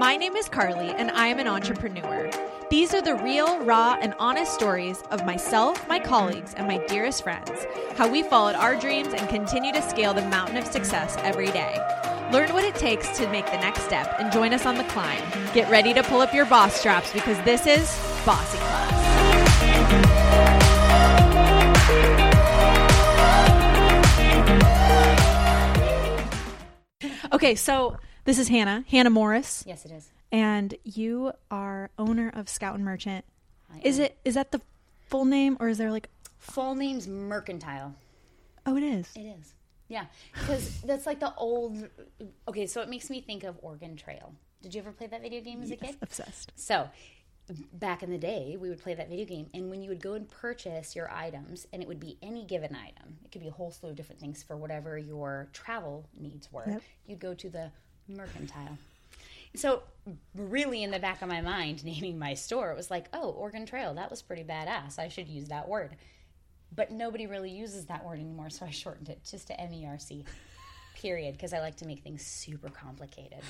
[0.00, 2.30] My name is Carly, and I am an entrepreneur.
[2.70, 7.22] These are the real, raw, and honest stories of myself, my colleagues, and my dearest
[7.22, 7.50] friends.
[7.96, 11.76] How we followed our dreams and continue to scale the mountain of success every day.
[12.32, 15.22] Learn what it takes to make the next step and join us on the climb.
[15.52, 17.94] Get ready to pull up your boss straps because this is
[18.24, 18.96] Bossy Class.
[27.34, 27.98] Okay, so
[28.30, 30.08] this is Hannah, Hannah Morris, Yes, it is.
[30.30, 33.24] and you are owner of Scout and Merchant.
[33.74, 34.04] I Is am.
[34.04, 34.60] it is that the
[35.08, 37.96] full name or is there like Full name's Mercantile.
[38.66, 39.10] oh it is.
[39.16, 39.54] It is.
[39.88, 41.88] Yeah, because that's like the old.
[42.46, 44.32] Okay, so it makes me think of Oregon Trail.
[44.62, 45.96] Did you ever play that video game as a kid?
[46.00, 46.52] Obsessed.
[46.54, 46.88] So,
[47.72, 50.12] back in the day, we would play that video game, and when you would go
[50.12, 53.52] and purchase your items, and it would be any given item, it could be a
[53.52, 56.82] whole slew of different things for whatever your travel needs were, Yep.
[57.08, 57.72] you'd go to the
[58.16, 58.78] mercantile.
[59.56, 59.82] So,
[60.34, 63.66] really, in the back of my mind, naming my store, it was like, oh, Oregon
[63.66, 64.98] Trail, that was pretty badass.
[64.98, 65.96] I should use that word.
[66.74, 69.86] But nobody really uses that word anymore, so I shortened it just to M E
[69.86, 70.24] R C,
[70.94, 73.40] period, because I like to make things super complicated.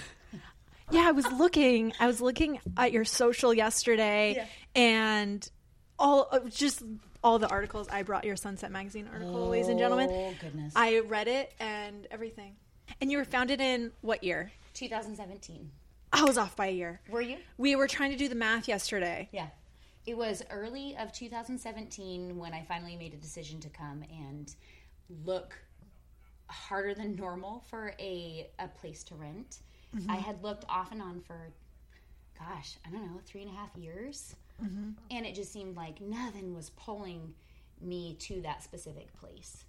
[0.90, 1.92] Yeah, I was looking.
[2.00, 4.46] I was looking at your social yesterday, Yeah.
[4.74, 5.50] and
[5.98, 6.82] all uh, just
[7.22, 7.88] all the articles.
[7.90, 10.08] I brought your Sunset Magazine article, ladies and gentlemen.
[10.10, 10.72] Oh, goodness.
[10.74, 12.56] I read it and everything.
[13.00, 14.52] And you were founded in what year?
[14.74, 15.70] 2017.
[16.12, 17.00] I was off by a year.
[17.08, 17.36] Were you?
[17.56, 19.28] We were trying to do the math yesterday.
[19.32, 19.48] Yeah.
[20.06, 24.52] It was early of 2017 when I finally made a decision to come and
[25.24, 25.54] look
[26.48, 29.58] harder than normal for a, a place to rent.
[29.94, 30.10] Mm-hmm.
[30.10, 31.52] I had looked off and on for,
[32.38, 34.34] gosh, I don't know, three and a half years.
[34.62, 34.90] Mm-hmm.
[35.10, 37.34] And it just seemed like nothing was pulling
[37.82, 39.64] me to that specific place.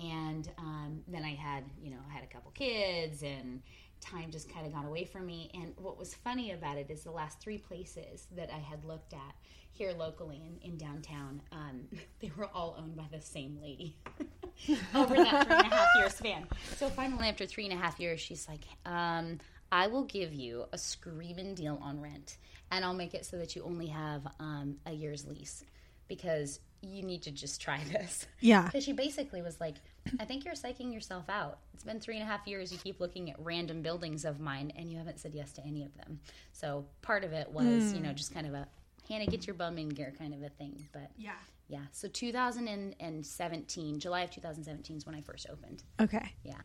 [0.00, 3.62] And um, then I had, you know, I had a couple kids and
[4.00, 5.50] time just kind of got away from me.
[5.54, 9.12] And what was funny about it is the last three places that I had looked
[9.12, 9.34] at
[9.72, 11.82] here locally in, in downtown, um,
[12.20, 13.96] they were all owned by the same lady
[14.94, 16.46] over that three and a half year span.
[16.76, 19.38] So finally, after three and a half years, she's like, um,
[19.70, 22.38] I will give you a screaming deal on rent,
[22.70, 25.64] and I'll make it so that you only have um, a year's lease
[26.08, 28.26] because you need to just try this.
[28.40, 28.62] Yeah.
[28.66, 29.76] Because she basically was like,
[30.20, 31.58] I think you're psyching yourself out.
[31.74, 32.70] It's been three and a half years.
[32.72, 35.82] You keep looking at random buildings of mine, and you haven't said yes to any
[35.84, 36.20] of them.
[36.52, 38.66] So part of it was, you know, just kind of a
[39.08, 40.88] Hannah, get your bum in gear kind of a thing.
[40.92, 41.32] But Yeah.
[41.68, 45.82] yeah, so 2017, July of 2017 is when I first opened.
[46.00, 46.32] Okay.
[46.44, 46.58] Yeah.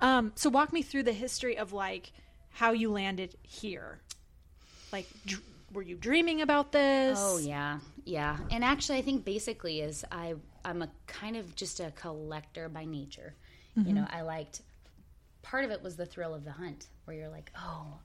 [0.00, 2.12] Um, so walk me through the history of like
[2.50, 4.00] how you landed here.
[4.92, 7.18] Like, dr- were you dreaming about this?
[7.20, 8.38] Oh yeah, yeah.
[8.50, 10.34] And actually, I think basically is I
[10.64, 13.34] I'm a kind of just a collector by nature.
[13.76, 14.62] You know, I liked
[15.42, 17.98] part of it was the thrill of the hunt, where you're like, oh,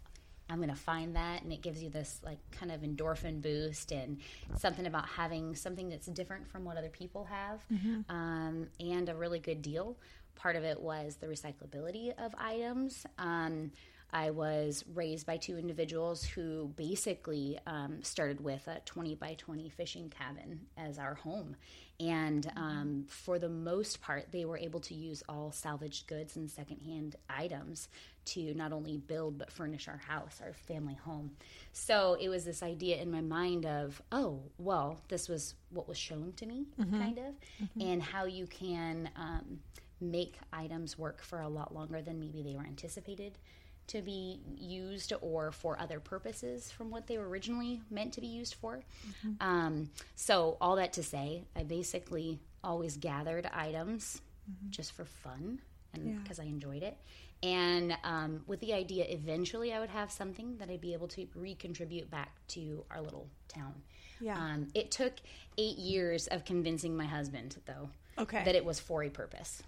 [0.50, 4.20] I'm gonna find that, and it gives you this like kind of endorphin boost and
[4.58, 7.62] something about having something that's different from what other people have,
[8.10, 9.96] um, and a really good deal.
[10.36, 13.06] Part of it was the recyclability of items.
[13.18, 13.72] Um,
[14.14, 19.70] I was raised by two individuals who basically um, started with a 20 by 20
[19.70, 21.56] fishing cabin as our home.
[22.00, 26.50] And um, for the most part, they were able to use all salvaged goods and
[26.50, 27.88] secondhand items
[28.26, 31.32] to not only build but furnish our house, our family home.
[31.74, 35.98] So it was this idea in my mind of, oh, well, this was what was
[35.98, 36.66] shown to me,
[37.00, 37.36] kind of,
[37.80, 39.60] and how you can um,
[40.00, 43.38] make items work for a lot longer than maybe they were anticipated
[43.92, 48.28] to be used or for other purposes from what they were originally meant to be
[48.28, 48.82] used for.
[49.40, 54.22] Um, so, all that to say, I basically always gathered items
[54.70, 55.60] just for fun
[55.94, 56.98] and because I enjoyed it.
[57.44, 61.28] And um, with the idea, eventually, I would have something that I'd be able to
[61.36, 63.74] recontribute back to our little town.
[64.22, 64.38] Yeah.
[64.38, 65.14] Um, it took
[65.58, 68.44] eight years of convincing my husband, though, Okay.
[68.46, 69.64] that it was for a purpose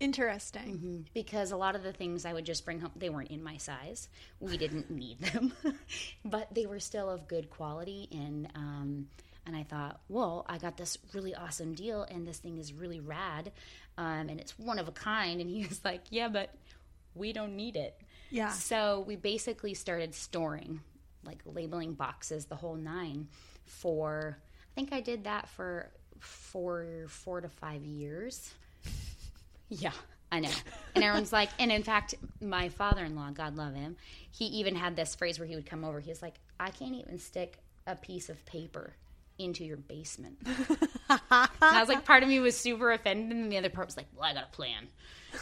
[0.00, 1.06] Interesting.
[1.14, 3.56] because a lot of the things I would just bring home, they weren't in my
[3.56, 4.08] size.
[4.40, 5.52] We didn't need them,
[6.24, 8.08] but they were still of good quality.
[8.12, 9.08] And um,
[9.46, 13.00] and I thought, well, I got this really awesome deal, and this thing is really
[13.00, 13.50] rad,
[13.96, 15.40] um, and it's one of a kind.
[15.40, 16.54] And he was like, yeah, but
[17.14, 17.98] we don't need it.
[18.30, 18.52] Yeah.
[18.52, 20.80] So we basically started storing,
[21.24, 23.28] like labeling boxes, the whole nine,
[23.64, 24.38] for.
[24.70, 25.90] I think I did that for
[26.20, 28.52] four four to five years.
[29.68, 29.92] Yeah,
[30.30, 30.50] I know.
[30.94, 33.96] And everyone's like, and in fact, my father in law, God love him,
[34.30, 36.00] he even had this phrase where he would come over.
[36.00, 38.94] He was like, I can't even stick a piece of paper
[39.38, 40.38] into your basement.
[40.46, 41.18] and
[41.60, 44.06] I was like, part of me was super offended, and the other part was like,
[44.14, 44.88] well, I got a plan.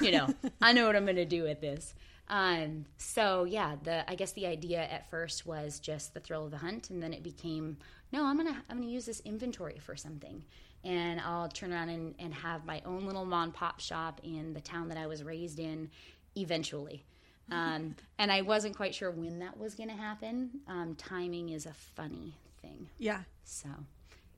[0.01, 0.29] You know,
[0.61, 1.95] I know what I'm going to do with this.
[2.29, 6.51] Um, so yeah, the I guess the idea at first was just the thrill of
[6.51, 7.77] the hunt, and then it became
[8.13, 10.45] no, I'm gonna I'm gonna use this inventory for something,
[10.87, 14.61] and I'll turn around and, and have my own little mom pop shop in the
[14.61, 15.91] town that I was raised in,
[16.35, 17.05] eventually.
[17.49, 20.51] Um, and I wasn't quite sure when that was going to happen.
[20.67, 22.89] Um, timing is a funny thing.
[22.99, 23.21] Yeah.
[23.45, 23.69] So,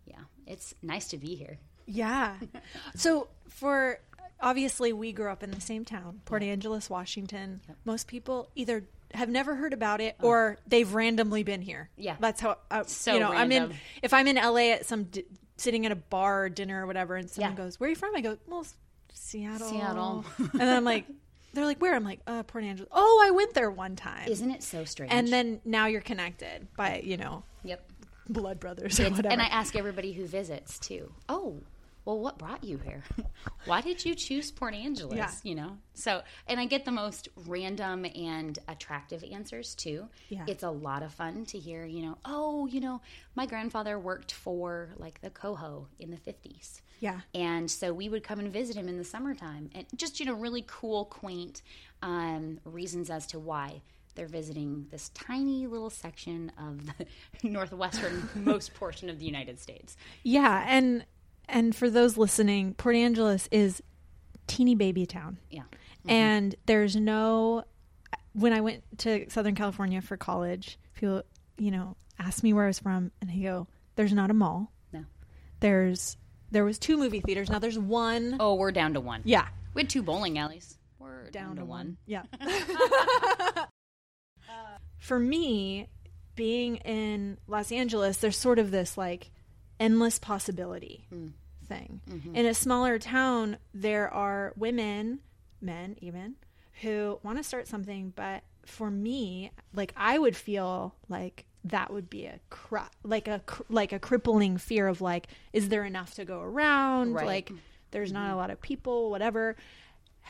[0.05, 1.56] yeah, it's nice to be here.
[1.87, 2.35] Yeah.
[2.95, 3.99] so for
[4.43, 7.62] obviously we grew up in the same town, Port Angeles, Washington.
[7.67, 7.77] Yep.
[7.87, 8.85] Most people either
[9.15, 11.89] have never heard about it or they've randomly been here.
[11.97, 12.17] Yeah.
[12.21, 13.79] That's how uh, So you know, I'm in random.
[14.03, 15.25] if I'm in LA at some d-
[15.59, 17.57] sitting at a bar or dinner or whatever and someone Yeah.
[17.57, 18.67] goes, "Where are you from?" I go, "Well,
[19.13, 20.25] Seattle." Seattle.
[20.39, 21.05] and then I'm like
[21.53, 24.51] they're like, "Where?" I'm like, "Uh, Port Angeles." "Oh, I went there one time." Isn't
[24.51, 25.13] it so strange?
[25.13, 27.85] and then now you're connected by, you know, yep.
[28.29, 29.33] blood brothers or It's- whatever.
[29.33, 31.13] and I ask everybody who visits too.
[31.29, 31.61] Oh,
[32.09, 33.05] well, what brought you here?
[33.67, 35.19] Why did you choose Port Angeles?
[35.19, 35.31] Yeah.
[35.43, 40.09] You know, so and I get the most random and attractive answers too.
[40.31, 40.45] Yeah.
[40.47, 41.85] it's a lot of fun to hear.
[41.85, 43.03] You know, oh, you know,
[43.35, 46.81] my grandfather worked for like the Coho in the fifties.
[47.01, 47.21] yeah.
[47.35, 50.33] And so we would come and visit him in the summertime, and just you know,
[50.33, 51.61] really cool, quaint
[52.01, 53.83] um, reasons as to why
[54.15, 57.07] they're visiting this tiny little section of the
[57.49, 59.95] northwestern most portion of the United States.
[60.23, 61.05] Yeah, and
[61.49, 63.83] and for those listening, Port Angeles is
[64.47, 65.39] teeny baby town.
[65.50, 66.11] Yeah, mm-hmm.
[66.11, 67.65] And there's no
[68.33, 71.23] when I went to Southern California for college, people,
[71.56, 73.67] you know, asked me where I was from and I go,
[73.97, 74.73] There's not a mall.
[74.93, 75.05] no.
[75.61, 76.17] There's
[76.50, 77.50] there was two movie theaters.
[77.50, 79.23] Now there's one Oh, we're down to one.
[79.25, 79.47] Yeah.
[79.75, 80.79] we had two bowling alleys.
[80.99, 81.97] We're down, to one.
[82.06, 82.23] Yeah.
[84.99, 85.89] For me,
[86.35, 89.31] being in Los Angeles, there's sort of this like
[89.81, 91.29] endless possibility hmm.
[91.67, 92.01] thing.
[92.11, 92.35] Mm-hmm.
[92.35, 95.21] In a smaller town, there are women,
[95.61, 96.37] men even,
[96.83, 102.09] who want to start something, but for me, like I would feel like that would
[102.09, 106.15] be a cru- like a cr- like a crippling fear of like is there enough
[106.15, 107.27] to go around Right.
[107.27, 107.53] like
[107.91, 108.37] there's not a mm-hmm.
[108.37, 109.57] lot of people whatever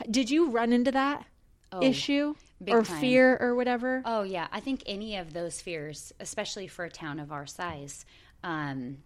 [0.09, 1.25] did you run into that
[1.71, 2.35] oh, issue
[2.67, 2.99] or time.
[2.99, 4.01] fear or whatever?
[4.05, 8.05] Oh yeah, I think any of those fears, especially for a town of our size,
[8.43, 8.97] um,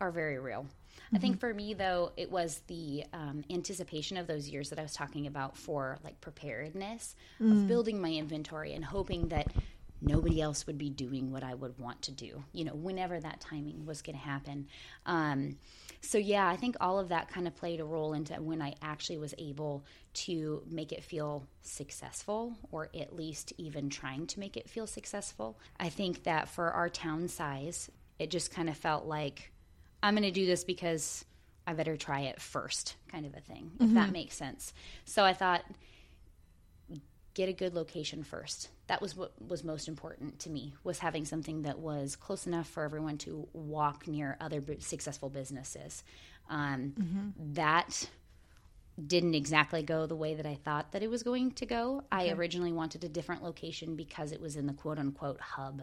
[0.00, 0.66] are very real.
[1.14, 4.82] I think for me though, it was the um, anticipation of those years that I
[4.82, 9.52] was talking about for like preparedness of building my inventory and hoping that
[10.00, 12.42] nobody else would be doing what I would want to do.
[12.52, 14.66] You know, whenever that timing was going to happen.
[15.06, 15.56] Um,
[16.00, 18.74] so yeah, I think all of that kind of played a role into when I
[18.82, 19.84] actually was able
[20.14, 25.58] to make it feel successful, or at least even trying to make it feel successful.
[25.78, 29.52] I think that for our town size, it just kind of felt like
[30.02, 31.24] I'm going to do this because
[31.66, 34.72] I better try it first, kind of a thing, if that makes sense.
[35.04, 35.64] So I thought,
[37.34, 38.68] get a good location first.
[38.86, 42.68] That was what was most important to me was having something that was close enough
[42.68, 46.04] for everyone to walk near other successful businesses.
[46.48, 48.08] Um, That
[49.04, 52.04] didn't exactly go the way that I thought that it was going to go.
[52.10, 55.82] I originally wanted a different location because it was in the quote unquote hub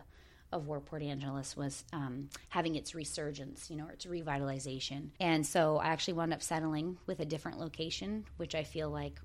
[0.54, 5.10] of where Port Angeles was um, having its resurgence, you know, its revitalization.
[5.20, 9.20] And so I actually wound up settling with a different location, which I feel like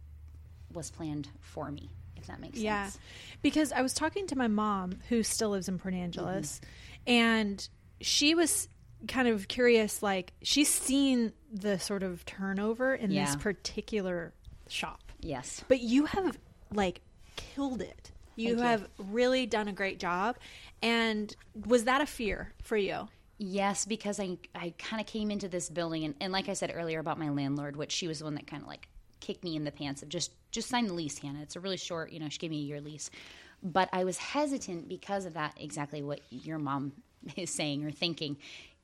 [0.72, 2.84] was planned for me, if that makes Yeah.
[2.84, 2.98] sense.
[3.42, 6.60] Because I was talking to my mom who still lives in Port Angeles
[7.06, 7.66] and
[8.00, 8.68] she was
[9.06, 14.32] kind of curious like she's seen the sort of turnover in this particular
[14.68, 15.00] shop.
[15.20, 15.62] Yes.
[15.68, 16.36] But you have
[16.72, 17.00] like
[17.36, 18.10] killed it.
[18.36, 18.58] You you.
[18.58, 20.36] have really done a great job.
[20.82, 21.34] And
[21.66, 23.08] was that a fear for you?
[23.38, 26.72] Yes, because I I kind of came into this building and, and like I said
[26.74, 28.88] earlier about my landlord, which she was the one that kind of like
[29.20, 31.42] kicked me in the pants of just just sign the lease, Hannah.
[31.42, 33.10] It's a really short, you know, she gave me a year lease.
[33.62, 36.92] But I was hesitant because of that exactly what your mom
[37.36, 38.36] is saying or thinking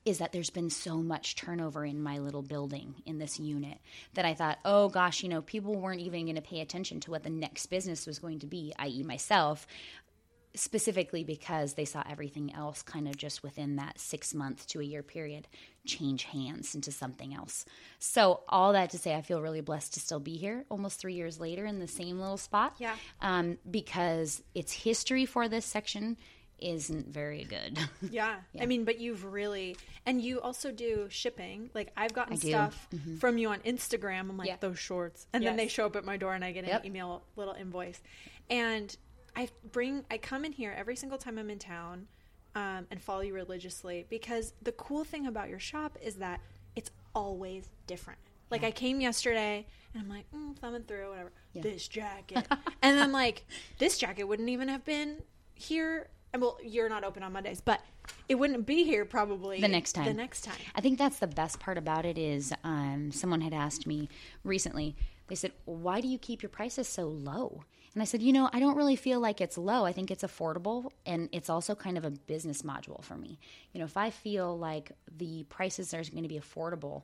[0.04, 3.78] is that there's been so much turnover in my little building in this unit
[4.12, 7.10] that I thought, oh gosh, you know, people weren't even going to pay attention to
[7.10, 9.66] what the next business was going to be, i.e., myself
[10.54, 14.84] specifically because they saw everything else kind of just within that six month to a
[14.84, 15.48] year period
[15.84, 17.64] change hands into something else.
[17.98, 21.14] So, all that to say, I feel really blessed to still be here almost three
[21.14, 22.74] years later in the same little spot.
[22.78, 22.94] Yeah.
[23.20, 26.16] Um, because its history for this section
[26.60, 27.76] isn't very good.
[28.10, 28.36] Yeah.
[28.58, 31.68] I mean, but you've really, and you also do shipping.
[31.74, 34.20] Like, I've gotten stuff from you on Instagram.
[34.30, 34.56] I'm like, Yeah.
[34.60, 35.26] those shorts.
[35.32, 36.86] And then they show up at my door and I get an Yep.
[36.86, 38.00] email, little invoice.
[38.48, 38.94] And
[39.36, 42.06] I bring, I come in here every single time I'm in town
[42.54, 46.40] um, and follow you religiously because the cool thing about your shop is that
[46.76, 48.18] it's always different.
[48.50, 51.32] Like I came yesterday and I'm like, mm, thumbing through, whatever.
[51.54, 51.62] Yeah.
[51.62, 52.46] This jacket.
[52.82, 53.44] and I'm like
[53.78, 55.22] this jacket wouldn't even have been
[55.54, 56.08] here.
[56.32, 57.80] And well, you're not open on Mondays, but
[58.28, 60.04] it wouldn't be here probably The next time.
[60.04, 60.56] The next time.
[60.74, 64.08] I think that's the best part about it is um, someone had asked me
[64.44, 64.94] recently.
[65.28, 67.64] They said, "Why do you keep your prices so low?"
[67.94, 69.84] And I said, "You know, I don't really feel like it's low.
[69.84, 73.38] I think it's affordable, and it's also kind of a business module for me.
[73.72, 77.02] You know, if I feel like the prices are going to be affordable."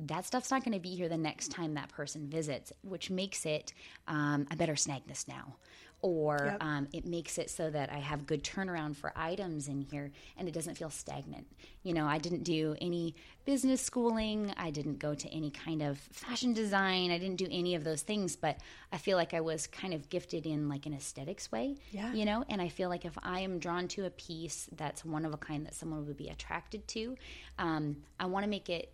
[0.00, 3.44] That stuff's not going to be here the next time that person visits, which makes
[3.44, 3.72] it,
[4.06, 5.56] um, I better snag this now
[6.00, 6.56] or Yep.
[6.62, 10.46] um, it makes it so that I have good turnaround for items in here and
[10.46, 11.46] it doesn't feel stagnant.
[11.82, 15.98] You know, I didn't do any business schooling, I didn't go to any kind of
[15.98, 18.58] fashion design, I didn't do any of those things, but
[18.92, 21.76] I feel like I was kind of gifted in like an aesthetics way.
[21.90, 22.12] Yeah.
[22.14, 25.24] You know, and I feel like if I am drawn to a piece that's one
[25.24, 27.16] of a kind that someone would be attracted to,
[27.58, 28.92] um, I want to make it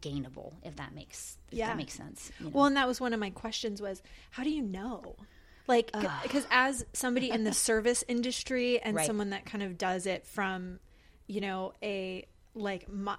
[0.00, 1.68] gainable if that makes if Yeah.
[1.68, 2.32] that makes sense.
[2.38, 2.52] you know?
[2.54, 5.16] Well, and that was one of my questions was, how do you know?
[5.66, 5.90] Like,
[6.22, 9.06] because as somebody in the service industry and Right.
[9.06, 10.78] someone that kind of does it from,
[11.26, 13.16] you know, a like my,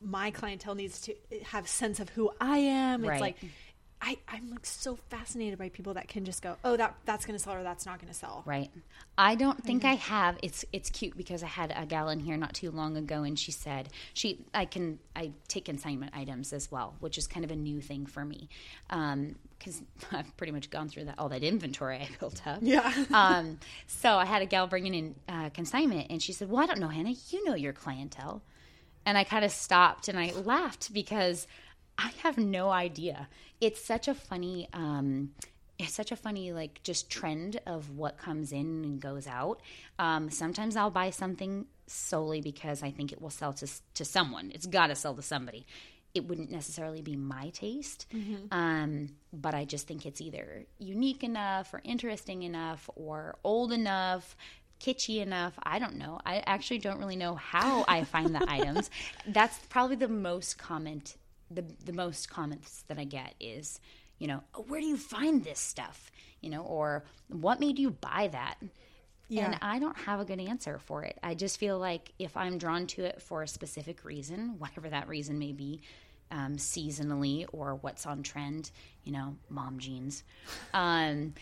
[0.00, 3.02] my clientele needs to eh, have sense of who I am.
[3.02, 3.20] It's Right.
[3.20, 3.36] like
[4.06, 7.36] I I'm like so fascinated by people that can just go, oh, that that's going
[7.36, 8.44] to sell or that's not going to sell.
[8.46, 8.70] Right.
[9.18, 10.38] I don't think I have.
[10.44, 13.36] It's it's cute because I had a gal in here not too long ago, and
[13.36, 17.50] she said she I can I take consignment items as well, which is kind of
[17.50, 18.48] a new thing for me,
[18.88, 19.82] because
[20.12, 22.60] I've pretty much gone through that all that inventory I built up.
[22.62, 22.92] Yeah.
[23.12, 23.58] um.
[23.88, 26.78] So I had a gal bringing in uh, consignment, and she said, "Well, I don't
[26.78, 27.14] know, Hannah.
[27.30, 28.40] You know your clientele."
[29.04, 31.46] And I kind of stopped and I laughed because
[31.98, 33.28] I have no idea.
[33.60, 35.30] It's such a funny, um,
[35.78, 39.60] it's such a funny like just trend of what comes in and goes out.
[39.98, 44.50] Um, sometimes I'll buy something solely because I think it will sell to to someone.
[44.54, 45.66] It's got to sell to somebody.
[46.14, 48.06] It wouldn't necessarily be my taste,
[48.50, 54.34] um, but I just think it's either unique enough or interesting enough or old enough
[54.80, 55.58] kitschy enough.
[55.62, 56.18] I don't know.
[56.24, 58.90] I actually don't really know how I find the items.
[59.26, 61.16] That's probably the most comment
[61.50, 63.80] the the most comments that I get is,
[64.18, 66.10] you know, oh, where do you find this stuff?
[66.40, 68.56] You know, or what made you buy that?
[69.28, 69.46] Yeah.
[69.46, 71.18] And I don't have a good answer for it.
[71.22, 75.08] I just feel like if I'm drawn to it for a specific reason, whatever that
[75.08, 75.80] reason may be,
[76.30, 78.70] um, seasonally or what's on trend,
[79.04, 80.22] you know, mom jeans.
[80.74, 81.34] Um,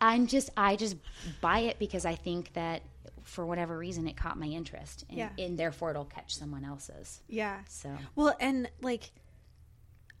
[0.00, 0.96] I'm just, I just
[1.40, 2.82] buy it because I think that
[3.24, 5.30] for whatever reason it caught my interest, and, Yeah.
[5.38, 7.20] and therefore it'll catch someone else's.
[7.28, 7.58] Yeah.
[7.68, 9.10] So Well, and like,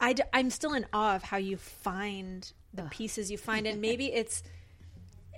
[0.00, 3.80] I d- I'm still in awe of how you find the pieces you find, and
[3.80, 4.42] maybe it's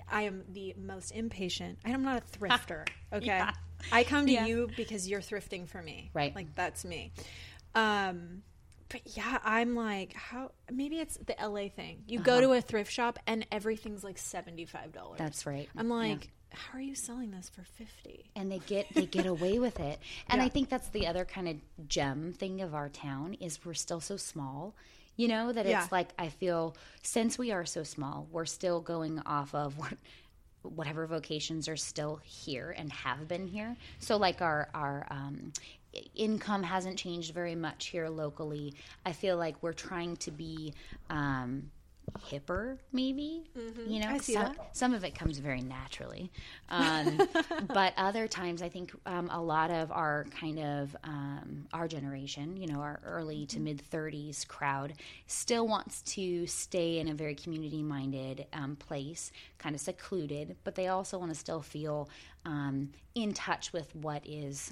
[0.09, 1.79] I am the most impatient.
[1.85, 2.87] I'm not a thrifter.
[3.13, 3.51] Okay, Yeah.
[3.91, 4.45] I come to Yeah.
[4.45, 6.11] you because you're thrifting for me.
[6.13, 6.33] Right.
[6.35, 7.11] like that's me.
[7.75, 8.43] Um,
[8.89, 10.51] but yeah, I'm like, how?
[10.71, 12.03] Maybe it's the LA thing.
[12.07, 15.17] You go to a thrift shop and everything's like seventy five dollars.
[15.17, 15.67] that's right.
[15.77, 15.93] I'm Yeah.
[16.53, 18.25] How are you selling this for fifty?
[18.35, 20.45] and they get they get away with it and Yeah.
[20.45, 23.99] i think that's the other kind of gem thing of our town is we're still
[23.99, 24.75] so small
[25.17, 25.83] you know that Yeah.
[25.83, 29.93] it's like i feel since we are so small we're still going off of what
[30.63, 35.51] whatever vocations are still here and have been here so like our our um
[36.15, 38.73] income hasn't changed very much here locally
[39.05, 40.73] i feel like we're trying to be
[41.09, 41.69] um
[42.19, 43.43] hipper maybe
[43.85, 44.15] you know Mm-hmm.
[44.15, 46.31] I see some, some of it comes very naturally.
[46.69, 47.19] Um,
[47.73, 52.55] but other times i think um, a lot of our kind of um, our generation
[52.55, 54.93] you know our early to mid 30s crowd
[55.27, 60.75] still wants to stay in a very community minded um, place kind of secluded but
[60.75, 62.09] they also want to still feel
[62.45, 64.71] um, in touch with what is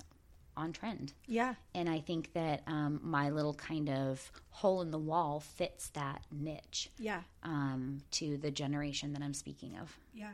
[0.59, 4.99] on trend Yeah, and I think that um, my little kind of hole in the
[4.99, 7.21] wall fits that niche yeah.
[7.43, 9.97] um, to the generation that I'm speaking of.
[10.13, 10.31] Yeah.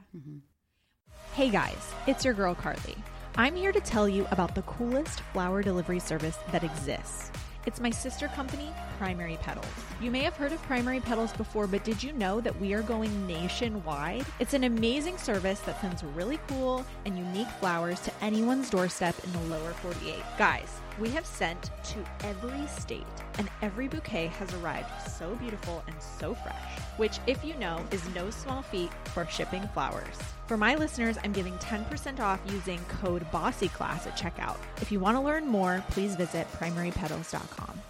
[1.33, 2.95] Hey guys, it's your girl Carly.
[3.37, 7.31] I'm here to tell you about the coolest flower delivery service that exists.
[7.65, 8.69] It's my sister company,
[8.99, 9.65] Primary Petals.
[9.99, 12.83] You may have heard of Primary Petals before, but did you know that we are
[12.83, 14.23] going nationwide?
[14.39, 19.31] It's an amazing service that sends really cool and unique flowers to anyone's doorstep in
[19.31, 20.13] the lower 48.
[20.37, 23.03] Guys, we have sent to every state,
[23.39, 28.07] and every bouquet has arrived so beautiful and so fresh, which, if you know, is
[28.13, 30.17] no small feat for shipping flowers.
[30.47, 34.57] For my listeners, I'm giving 10% off using code BOSSYCLASS at checkout.
[34.79, 37.81] If you want to learn more, please visit primarypetals.com.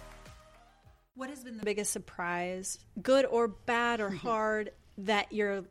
[1.16, 5.64] What has been the biggest surprise, good or bad or hard, that you're?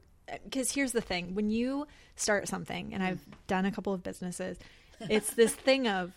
[0.44, 3.34] Because here's the thing: when you start something, and I've mm.
[3.48, 4.58] done a couple of businesses,
[5.01, 6.13] it's this thing of,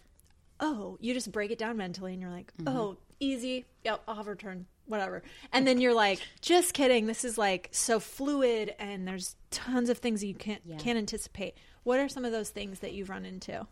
[0.60, 2.68] oh, you just break it down mentally, and you're like, mm-hmm.
[2.68, 5.22] oh, easy, yep, I'll have a return whatever.
[5.52, 7.06] And then you're like, just kidding.
[7.06, 10.76] This is like so fluid and there's tons of things that you can't Yeah.
[10.78, 11.54] can't anticipate.
[11.84, 13.66] What are some of those things that you've run into?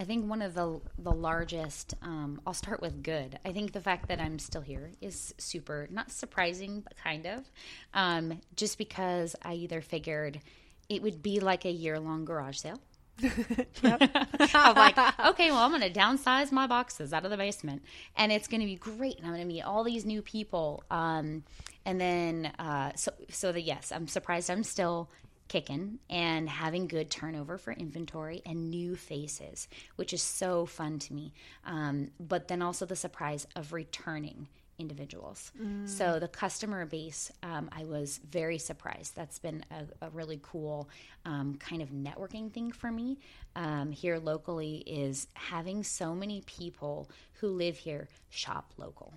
[0.00, 1.94] I think one of the the largest.
[2.02, 3.38] Um, I'll start with good.
[3.44, 7.50] I think the fact that I'm still here is super not surprising, but kind of,
[7.94, 10.40] um, just because I either figured
[10.88, 12.80] it would be like a year long garage sale.
[13.82, 17.82] I'm like, okay, well, I'm going to downsize my boxes out of the basement,
[18.16, 20.84] and it's going to be great, and I'm going to meet all these new people.
[20.90, 21.44] Um,
[21.84, 25.10] and then, uh, so so that yes, I'm surprised I'm still
[25.48, 31.14] kicking and having good turnover for inventory and new faces, which is so fun to
[31.14, 31.32] me.
[31.64, 34.48] Um, but then also the surprise of returning
[34.78, 35.52] individuals.
[35.86, 39.16] So the customer base, um, I was very surprised.
[39.16, 40.88] That's been a, a really cool
[41.24, 43.18] um, kind of networking thing for me
[43.56, 44.82] um, here locally.
[44.86, 49.14] Is having so many people who live here shop local.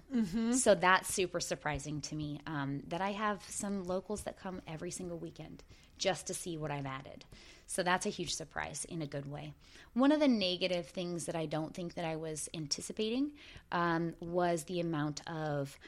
[0.57, 2.39] So that's super surprising to me.
[2.47, 5.63] Um, that I have some locals that come every single weekend
[5.97, 7.25] just to see what I've added.
[7.71, 9.53] So that's a huge surprise in a good way.
[9.93, 13.31] One of the negative things that I don't think that I was anticipating
[13.71, 15.79] um, was the amount of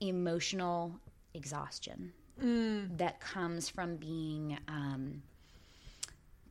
[0.00, 1.00] emotional
[1.32, 2.12] exhaustion
[2.98, 5.22] that comes from being um,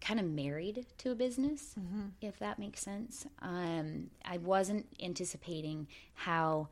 [0.02, 1.76] kind of married to a business,
[2.20, 3.28] if that makes sense.
[3.44, 6.70] Um, I wasn't anticipating how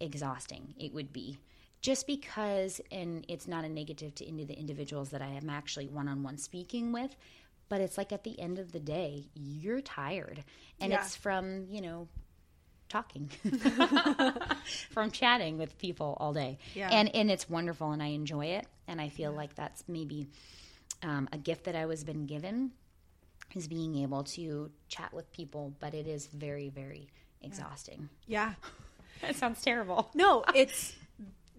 [0.00, 1.38] exhausting it would be.
[1.86, 5.48] Just because, and it's not a negative to any of the individuals that I am
[5.48, 7.14] actually one on one speaking with,
[7.68, 10.42] but it's like at the end of the day, you're tired.
[10.80, 10.98] And Yeah.
[11.00, 12.08] it's from, you know,
[12.88, 13.30] talking,
[14.90, 16.58] from chatting with people all day.
[16.74, 16.88] Yeah.
[16.90, 18.66] And, and it's wonderful and I enjoy it.
[18.88, 20.26] And I feel like that's maybe
[21.04, 22.72] um, a gift that I was been given
[23.54, 27.06] is being able to chat with people, but it is very, very
[27.42, 28.08] exhausting.
[28.26, 28.54] Yeah.
[29.22, 30.10] That sounds terrible.
[30.14, 30.94] No, it's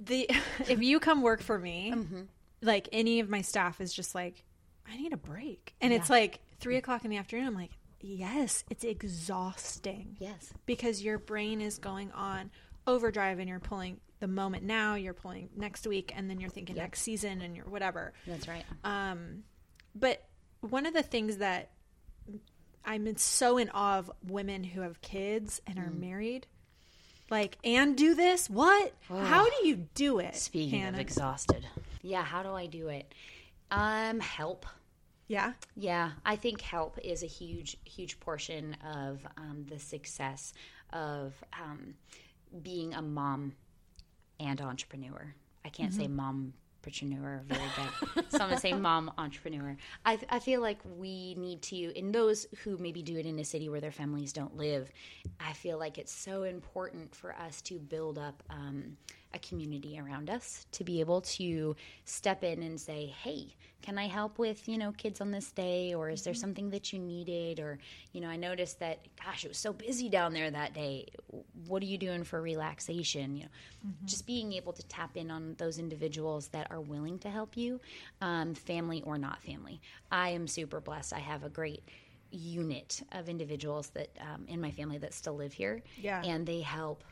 [0.04, 0.30] the
[0.68, 2.22] if you come work for me, Mm-hmm.
[2.62, 4.44] like any of my staff is just like,
[4.90, 7.48] I need a break, and it's like three o'clock in the afternoon.
[7.48, 10.16] I'm like, yes, it's exhausting.
[10.20, 10.52] Yes.
[10.66, 12.52] because your brain is going on
[12.86, 16.76] overdrive, and you're pulling the moment now, you're pulling next week, and then you're thinking
[16.78, 18.14] next season, and you're whatever.
[18.26, 18.64] That's right.
[18.84, 19.44] Um,
[19.94, 20.24] but
[20.62, 21.72] one of the things that
[22.86, 25.88] I'm so in awe of women who have kids and Mm.
[25.88, 26.48] are married,
[27.30, 28.50] like and do this.
[28.50, 28.94] What?
[29.10, 30.36] How do you do it?
[30.36, 30.98] Speaking Hannah?
[30.98, 31.66] of exhausted.
[32.02, 33.14] Yeah, how do I do it?
[33.72, 34.66] Um, help.
[35.28, 40.54] yeah, Yeah, I think help is a huge, huge portion of um, the success
[40.94, 41.96] of um,
[42.62, 43.54] being a mom
[44.40, 45.34] and entrepreneur.
[45.66, 46.54] I can't say mom
[46.88, 49.76] entrepreneur very good, so I'm gonna say mom entrepreneur.
[50.06, 53.46] I, I feel like we need to, and those who maybe do it in a
[53.46, 54.92] city where their families don't live,
[55.40, 58.98] I feel like it's so important for us to build up um,
[59.34, 64.08] a community around us to be able to step in and say, "Hey, can I
[64.08, 67.60] help with you know kids on this day, or is there something that you needed?"
[67.60, 67.78] Or
[68.14, 71.08] you know, I noticed that, gosh, it was so busy down there that day.
[71.68, 73.36] What are you doing for relaxation?
[73.36, 73.50] You know,
[74.06, 77.80] just being able to tap in on those individuals that are willing to help you,
[78.22, 79.82] um, family or not family.
[80.12, 81.14] I am super blessed.
[81.14, 81.84] I have a great
[82.32, 86.22] unit of individuals that um, in my family that still live here, Yeah.
[86.24, 87.04] and they help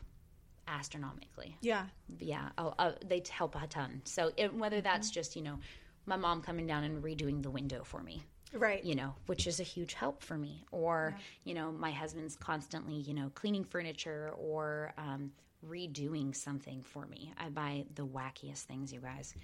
[0.68, 1.56] astronomically.
[1.60, 1.86] Yeah,
[2.18, 2.50] yeah.
[2.58, 4.02] Oh, uh, they help a ton.
[4.04, 5.58] So it, whether that's just you know
[6.06, 8.84] my mom coming down and redoing the window for me right.
[8.84, 10.64] you know which is a huge help for me.
[10.70, 15.32] Or you know my husband's constantly you know cleaning furniture or um,
[15.66, 17.32] redoing something for me.
[17.38, 19.34] I buy the wackiest things you guys.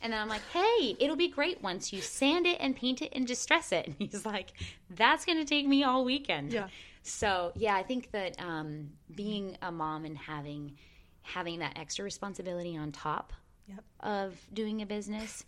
[0.00, 3.12] And then i'm like hey it'll be great once you sand it and paint it
[3.12, 3.86] and distress it.
[3.92, 4.52] And he's like
[4.90, 6.52] that's going to take me all weekend.
[6.52, 6.68] Yeah.
[7.02, 10.76] So yeah i think that um, being a mom and having
[11.22, 13.32] having that extra responsibility on top
[13.68, 13.84] Yep.
[14.00, 15.44] of doing a business,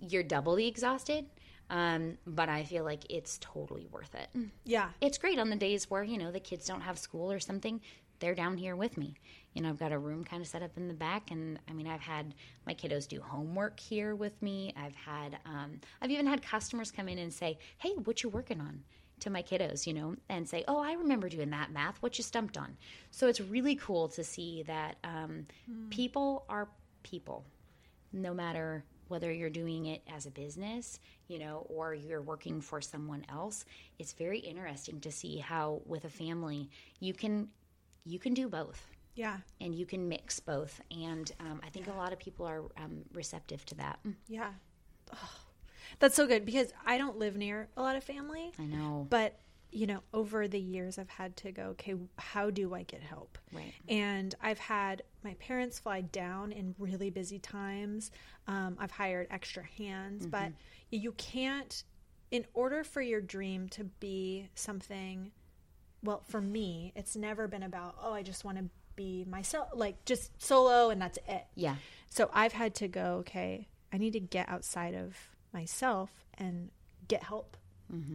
[0.00, 1.26] you're doubly exhausted.
[1.68, 4.28] Um, but I feel like it's totally worth it.
[4.64, 7.40] Yeah, It's great on the days where, you know, the kids don't have school or
[7.40, 7.80] something.
[8.20, 9.16] They're down here with me.
[9.52, 11.32] You know, I've got a room kind of set up in the back.
[11.32, 12.34] And I mean, I've had
[12.68, 14.72] my kiddos do homework here with me.
[14.76, 18.60] I've had, um, I've even had customers come in and say, Hey, what you working
[18.60, 18.84] on?
[19.20, 22.00] To my kiddos, you know, and say, Oh, I remember doing that math.
[22.02, 22.76] What you stumped on?
[23.10, 25.46] So it's really cool to see that um,
[25.90, 26.68] people are
[27.02, 27.44] people
[28.12, 30.98] no matter whether you're doing it as a business,
[31.28, 33.64] you know, or you're working for someone else,
[33.98, 36.68] it's very interesting to see how with a family
[37.00, 37.48] you can
[38.04, 40.80] you can do both yeah, and you can mix both.
[40.90, 43.98] And um, I think a lot of people are um, receptive to that.
[44.28, 44.50] yeah.
[45.12, 45.30] Oh,
[45.98, 48.52] that's so good because I don't live near a lot of family.
[48.58, 49.06] I know.
[49.08, 49.38] but
[49.72, 53.36] you know, over the years, I've had to go, okay, how do I get help?
[53.52, 53.74] Right.
[53.88, 58.10] And I've had my parents fly down in really busy times.
[58.46, 60.52] Um, I've hired extra hands, but
[60.90, 61.84] you can't,
[62.30, 65.30] in order for your dream to be something,
[66.02, 70.04] well, for me, it's never been about, oh, I just want to be myself, like
[70.06, 71.44] just solo and that's it.
[71.54, 71.74] Yeah.
[72.08, 75.16] So I've had to go, okay, I need to get outside of
[75.56, 76.70] myself and
[77.08, 77.56] get help.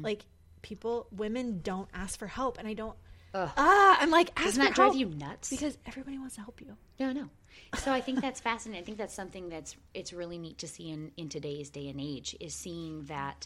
[0.03, 0.25] Like
[0.61, 2.95] people, women don't ask for help, and I don't.
[3.33, 5.49] Ah, I'm like, ask Doesn't that drive you nuts?
[5.49, 6.75] because everybody wants to help you.
[6.99, 7.29] No, no.
[7.77, 8.83] So I think that's fascinating.
[8.83, 11.99] I think that's something that's it's really neat to see in, in today's day and
[12.01, 13.45] age is seeing that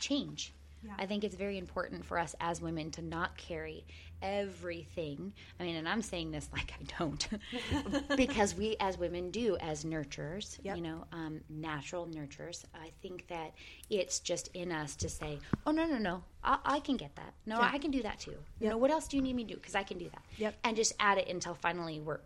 [0.00, 0.52] change.
[0.98, 3.84] I think it's very important for us as women to not carry
[4.22, 5.32] everything.
[5.58, 7.28] I mean, and I'm saying this like I don't,
[8.16, 10.76] because we as women do as nurturers, Yep.
[10.76, 12.64] you know, um, natural nurturers.
[12.74, 13.52] I think that
[13.88, 17.34] it's just in us to say, oh no, no, no, I, I can get that.
[17.46, 18.36] No, I can do that too.
[18.60, 19.56] You know, what else do you need me to do?
[19.56, 20.22] Because I can do that.
[20.38, 20.54] Yep.
[20.64, 22.20] And just add it until finally we're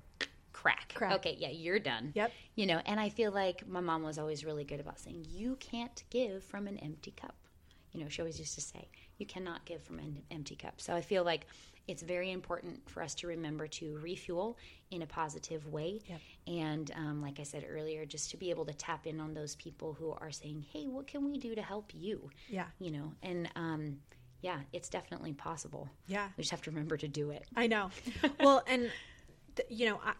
[0.52, 0.92] crack.
[0.94, 1.12] Crack.
[1.16, 2.12] Okay, yeah, you're done.
[2.14, 2.32] Yep.
[2.54, 5.56] You know, and I feel like my mom was always really good about saying, you
[5.60, 7.34] can't give from an empty cup.
[7.92, 10.80] You know, she always used to say, you cannot give from an empty cup.
[10.80, 11.46] So I feel like
[11.86, 14.56] it's very important for us to remember to refuel
[14.90, 16.00] in a positive way.
[16.08, 16.20] Yep.
[16.46, 19.54] And um, like I said earlier, just to be able to tap in on those
[19.56, 22.30] people who are saying, hey, what can we do to help you?
[22.48, 22.64] Yeah.
[22.78, 23.98] You know, and um,
[24.40, 25.88] yeah, it's definitely possible.
[26.06, 26.28] Yeah.
[26.36, 27.44] We just have to remember to do it.
[27.54, 27.90] I know.
[28.40, 28.90] well, and
[29.56, 30.14] th- you know, I,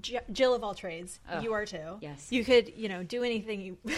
[0.00, 1.98] J- Jill of all trades, you are too.
[2.00, 2.30] yes.
[2.30, 3.76] you could you know do anything you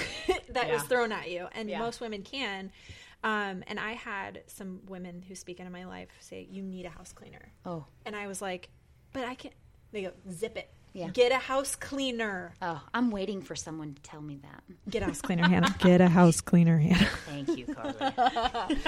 [0.50, 1.80] that was thrown at you, and Yeah.
[1.80, 2.70] most women can.
[3.22, 6.90] Um, and I had some women who speak into my life say, "You need a
[6.90, 8.70] house cleaner," Oh, and I was like,
[9.12, 9.54] "But I can't."
[9.92, 11.08] They go, "Zip it." Yeah.
[11.10, 12.54] Get a house cleaner.
[12.62, 14.64] oh, I'm waiting for someone to tell me that.
[14.90, 15.72] Get a house cleaner, Hannah.
[15.78, 17.08] Get a house cleaner, Hannah.
[17.26, 18.76] Thank you, Carly.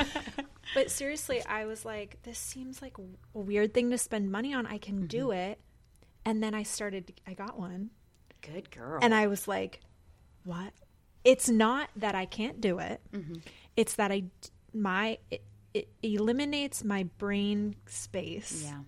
[0.75, 4.67] But seriously, I was like, this seems like a weird thing to spend money on.
[4.67, 5.61] I can do it.
[6.25, 7.91] And then I started, I got one.
[8.41, 8.99] Good girl.
[9.03, 9.81] And I was like,
[10.45, 10.73] what?
[11.25, 13.01] It's not that I can't do it.
[13.13, 13.35] Mm-hmm.
[13.77, 14.25] It's that I,
[14.75, 15.43] my, it,
[15.75, 18.79] it eliminates my brain space yeah.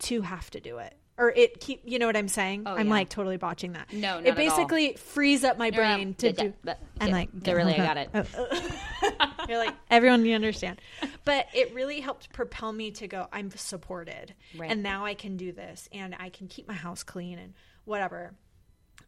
[0.00, 0.94] to have to do it.
[1.18, 2.62] Or it keep, you know what I'm saying?
[2.64, 2.90] Oh, I'm Oh, yeah.
[2.90, 3.92] like totally botching that.
[3.92, 6.54] No, it basically frees up my brain to do.
[6.64, 8.10] But, and yeah, like, yeah, really, I got it.
[9.48, 10.80] You're like everyone, you understand.
[11.24, 13.28] But it really helped propel me to go.
[13.32, 14.68] I'm supported, Right.
[14.72, 18.32] and now I can do this, and I can keep my house clean and whatever.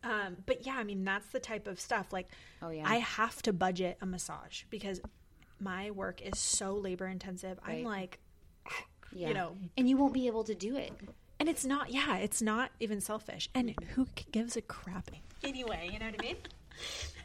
[0.04, 2.12] Um, but yeah, I mean that's the type of stuff.
[2.12, 2.28] Like,
[2.62, 2.84] Oh, yeah.
[2.86, 5.00] I have to budget a massage because
[5.60, 7.58] my work is so labor intensive.
[7.66, 8.18] I'm like,
[9.12, 9.28] yeah.
[9.28, 10.92] you know, and you won't be able to do it.
[11.40, 11.90] and it's not.
[11.90, 13.48] Yeah, it's not even selfish.
[13.54, 15.10] And who gives a crap
[15.42, 15.88] anyway?
[15.92, 16.36] You know what I mean?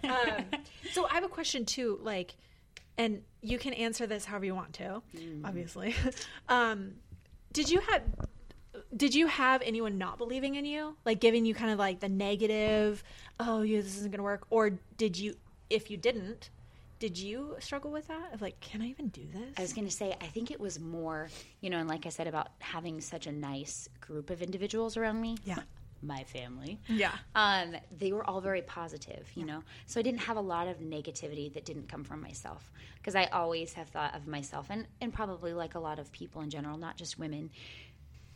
[0.52, 0.62] um,
[0.92, 2.00] so I have a question too.
[2.02, 2.36] Like,
[2.98, 5.02] and you can answer this however you want to.
[5.44, 5.96] Obviously,
[6.50, 6.94] um,
[7.54, 8.04] did you have
[8.96, 12.10] did you have anyone not believing in you, like giving you kind of like the
[12.10, 13.04] negative,
[13.40, 15.36] oh, you this isn't going to work, or did you?
[15.70, 16.50] If you didn't,
[17.00, 18.34] did you struggle with that?
[18.34, 19.54] Of like, can I even do this?
[19.58, 21.30] I was going to say, I think it was more,
[21.62, 25.22] you know, and like I said about having such a nice group of individuals around
[25.22, 25.38] me.
[25.46, 25.60] Yeah.
[26.02, 26.80] My family.
[26.88, 27.12] yeah.
[27.36, 29.64] Um, they were all very positive, you know.
[29.86, 33.26] So I didn't have a lot of negativity that didn't come from myself because I
[33.26, 36.78] always have thought of myself and, and probably like a lot of people in general,
[36.78, 37.50] not just women.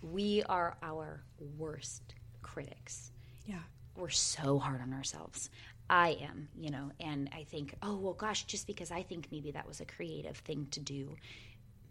[0.03, 1.23] We are our
[1.57, 3.11] worst critics.
[3.45, 3.59] Yeah.
[3.95, 5.49] we're so hard on ourselves.
[5.89, 9.51] I am, you know, and I think, oh, well, gosh, just because I think maybe
[9.51, 11.15] that was a creative thing to do,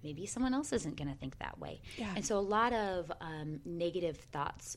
[0.02, 1.80] maybe someone else isn't going to think that way.
[1.98, 2.12] Yeah.
[2.16, 4.76] And so a lot of um, negative thoughts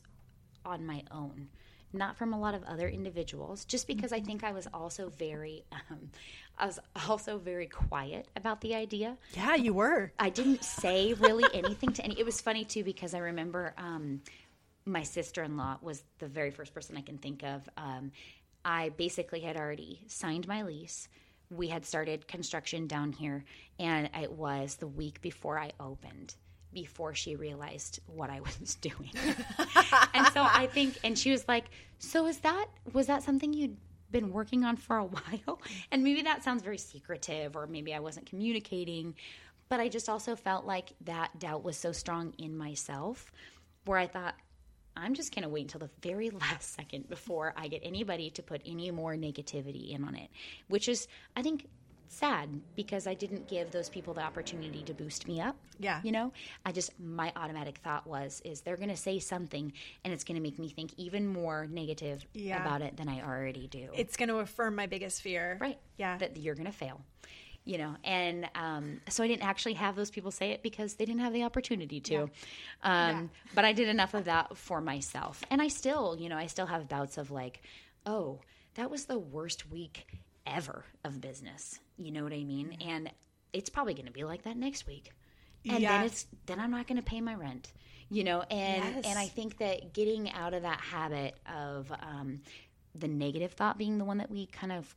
[0.65, 1.47] on my own,
[1.95, 5.63] not from a lot of other individuals, just because I think I was also very,
[5.71, 6.10] um,
[6.58, 9.17] I was also very quiet about the idea.
[9.34, 10.12] Yeah, you were.
[10.19, 12.19] I didn't say really anything to any.
[12.19, 14.21] It was funny too because I remember um,
[14.86, 17.67] my sister in law was the very first person I can think of.
[17.77, 18.12] Um,
[18.63, 21.08] I basically had already signed my lease.
[21.51, 23.45] We had started construction down here,
[23.79, 26.36] and it was the week before I opened.
[26.75, 29.11] Before she realized what I was doing,
[30.13, 33.77] and so I think, and she was like, "So is that was that something you'd
[34.11, 37.99] been working on for a while?" And maybe that sounds very secretive, or maybe I
[37.99, 39.15] wasn't communicating,
[39.69, 43.31] but I just also felt like that doubt was so strong in myself,
[43.85, 44.35] where I thought,
[44.97, 48.43] I'm just going to wait until the very last second before I get anybody to
[48.43, 50.29] put any more negativity in on it,
[50.67, 51.07] which is,
[51.38, 51.67] I think,
[52.07, 55.55] sad because I didn't give those people the opportunity to boost me up.
[55.79, 55.99] Yeah.
[56.03, 56.31] You know,
[56.65, 60.35] I just, my automatic thought was, is they're going to say something and it's going
[60.35, 62.61] to make me think even more negative Yeah.
[62.61, 63.89] about it than I already do.
[63.95, 65.57] It's going to affirm my biggest fear.
[65.59, 65.79] Right.
[65.97, 66.17] Yeah.
[66.17, 67.01] That you're going to fail.
[67.67, 71.05] you know and um, so i didn't actually have those people say it because they
[71.05, 72.29] didn't have the opportunity to um,
[72.83, 73.21] Yeah.
[73.55, 76.67] but i did enough of that for myself and i still you know i still
[76.67, 77.63] have bouts of like
[78.05, 78.39] oh
[78.75, 80.05] that was the worst week
[80.45, 83.10] ever of business you know what i mean and
[83.53, 85.12] it's probably going to be like that next week
[85.69, 85.97] and Yeah.
[85.97, 87.71] then it's then i'm not going to pay my rent
[88.10, 89.05] you know and Yes.
[89.05, 92.41] and i think that getting out of that habit of um,
[92.93, 94.95] the negative thought being the one that we kind of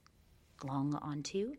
[0.59, 1.55] glong onto.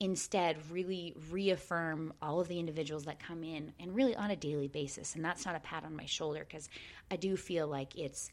[0.00, 4.66] Instead, really reaffirm all of the individuals that come in and really on a daily
[4.66, 5.14] basis.
[5.14, 6.68] And that's not a pat on my shoulder because
[7.10, 8.32] I do feel like it's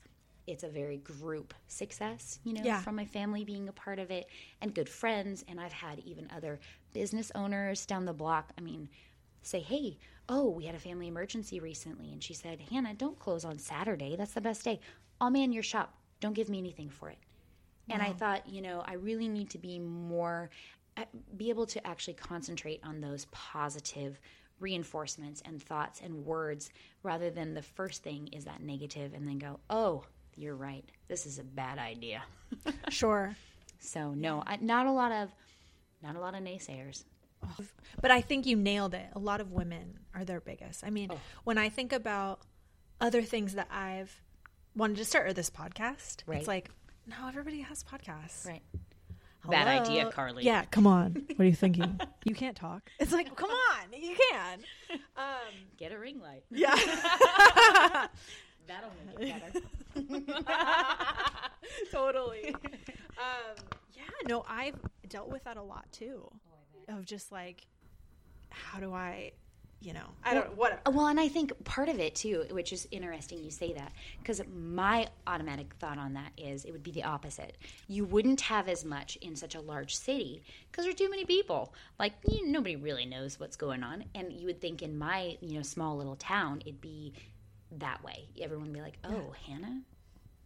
[0.49, 2.81] it's a very group success, you know, Yeah.
[2.81, 4.27] from my family being a part of it
[4.61, 5.45] and good friends.
[5.47, 6.59] And I've had even other
[6.93, 8.51] business owners down the block.
[8.57, 8.89] I mean,
[9.43, 12.11] say, hey, oh, we had a family emergency recently.
[12.11, 14.15] And she said, Hannah, don't close on Saturday.
[14.15, 14.79] That's the best day.
[15.21, 15.93] I'll man your shop.
[16.19, 17.17] Don't give me anything for it.
[17.91, 20.51] And I thought, you know, I really need to be more,
[20.95, 21.05] uh,
[21.37, 24.19] be able to actually concentrate on those positive
[24.59, 26.69] reinforcements and thoughts and words
[27.01, 30.03] rather than the first thing is that negative and then go, oh,
[30.35, 30.85] you're right.
[31.07, 32.21] This is a bad idea.
[32.89, 33.35] Sure.
[33.79, 35.29] So no, I, not a lot of,
[36.01, 37.03] not a lot of naysayers.
[38.01, 39.05] But I think you nailed it.
[39.13, 40.83] A lot of women are their biggest.
[40.83, 41.09] I mean,
[41.45, 42.41] when I think about
[42.99, 44.19] other things that I've
[44.75, 46.39] wanted to start or this podcast, Right.
[46.39, 46.69] it's like,
[47.07, 48.45] no, everybody has podcasts.
[48.45, 48.61] Right.
[49.41, 49.51] Hello?
[49.51, 50.43] Bad idea, Carly.
[50.43, 51.13] Yeah, come on.
[51.13, 51.97] What are you thinking?
[52.25, 52.89] you can't talk.
[52.99, 54.59] It's like, come on, you can.
[55.15, 56.43] Um, Get a ring light.
[56.49, 58.07] yeah.
[58.69, 60.39] That'll make it better.
[61.91, 62.55] totally.
[63.19, 64.77] Um, yeah, no, I've
[65.09, 66.31] dealt with that a lot too.
[66.87, 67.67] Of just like,
[68.49, 69.33] how do I,
[69.81, 70.79] you know, I don't, whatever.
[70.89, 74.41] Well, and I think part of it too, which is interesting you say that, because
[74.47, 77.57] my automatic thought on that is it would be the opposite.
[77.89, 81.25] You wouldn't have as much in such a large city because there are too many
[81.25, 81.73] people.
[81.99, 85.55] Like you, nobody really knows what's going on, and you would think in my you
[85.55, 87.11] know small little town it'd be
[87.77, 88.27] that way.
[88.41, 89.81] Everyone would be like, "Oh, Hannah."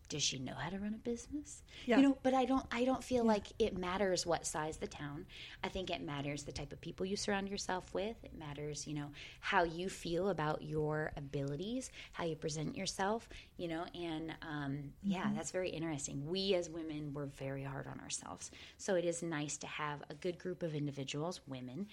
[0.09, 1.63] Does she know how to run a business?
[1.87, 1.97] Yeah.
[1.97, 5.25] You know, but I don't I don't feel like it matters what size the town.
[5.63, 8.15] I think it matters the type of people you surround yourself with.
[8.23, 9.07] It matters, you know,
[9.39, 15.31] how you feel about your abilities, how you present yourself, you know, and um, yeah,
[15.33, 16.27] that's very interesting.
[16.27, 18.51] We as women were very hard on ourselves.
[18.77, 21.87] So it is nice to have a good group of individuals, women,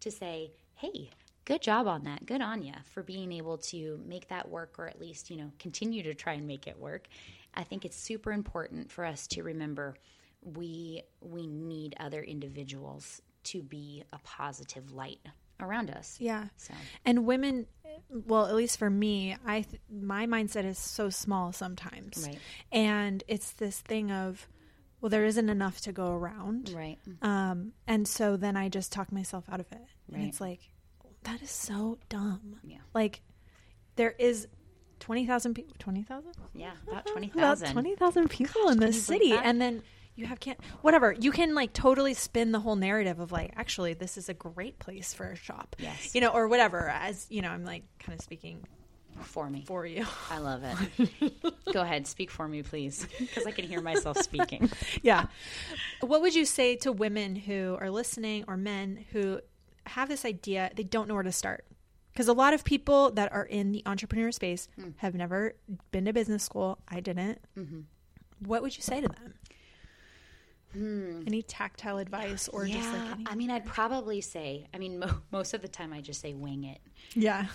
[0.00, 1.10] to say, "Hey,
[1.46, 2.26] good job on that.
[2.26, 5.50] Good on you for being able to make that work or at least, you know,
[5.58, 7.08] continue to try and make it work.
[7.54, 9.96] I think it's super important for us to remember
[10.42, 15.20] we we need other individuals to be a positive light
[15.60, 16.18] around us.
[16.20, 16.46] Yeah.
[16.56, 17.66] So And women,
[18.10, 22.38] well, at least for me, I th- my mindset is so small sometimes, Right.
[22.70, 24.46] and it's this thing of,
[25.00, 26.98] well, there isn't enough to go around, right.
[27.22, 30.60] um, and so then I just talk myself out of it, and it's like,
[31.26, 32.56] that is so dumb.
[32.64, 32.78] Yeah.
[32.94, 33.20] Like,
[33.96, 34.48] there is
[35.00, 37.38] twenty thousand people, twenty thousand, Yeah, about 20,000.
[37.66, 39.44] about twenty thousand people in can this city, that?
[39.44, 39.82] and then.
[40.18, 43.92] You have can't whatever you can like totally spin the whole narrative of like actually
[43.92, 46.14] this is a great place for a shop Yes.
[46.14, 48.64] you know or whatever as you know I'm like kind of speaking
[49.20, 49.64] for me.
[49.66, 50.06] for you.
[50.30, 51.52] I love it.
[51.74, 54.70] Go ahead, speak for me, please, because I can hear myself speaking.
[55.02, 55.26] yeah.
[56.00, 59.40] What would you say to women who are listening or men who
[59.88, 61.64] have this idea, they don't know where to start?
[62.12, 64.90] Because a lot of people that are in the entrepreneur space hmm.
[64.96, 65.54] have never
[65.90, 66.78] been to business school.
[66.88, 67.40] I didn't.
[67.58, 67.80] Mm-hmm.
[68.40, 69.34] What would you say to them?
[70.72, 71.22] Hmm.
[71.26, 73.24] Any tactile advice or just like any?
[73.28, 76.34] I mean, I'd probably say, I mean, mo- most of the time I just say
[76.34, 76.80] wing it.
[77.14, 77.46] yeah.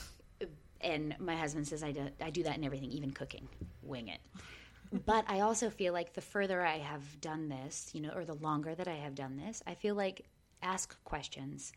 [0.82, 3.48] and my husband says I do, I do that in everything, even cooking,
[3.84, 4.20] wing it.
[5.06, 8.36] but I also feel like the further I have done this, you know, or the
[8.36, 10.26] longer that I have done this, I feel like
[10.62, 11.74] ask questions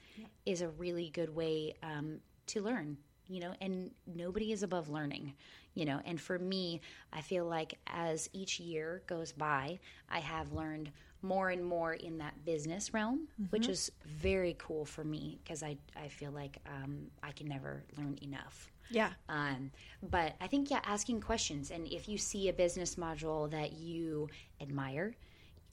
[0.47, 2.97] is a really good way um, to learn,
[3.29, 5.35] you know, and nobody is above learning,
[5.75, 6.01] you know.
[6.05, 6.81] And for me,
[7.13, 9.79] I feel like as each year goes by,
[10.11, 10.91] I have learned
[11.23, 15.79] more and more in that business realm, which is very cool for me because I,
[15.97, 18.71] I feel like um, I can never learn enough.
[18.91, 19.11] Yeah.
[19.31, 19.71] Um,
[20.11, 21.71] but I think, yeah, asking questions.
[21.71, 24.29] And if you see a business module that you
[24.61, 25.15] admire,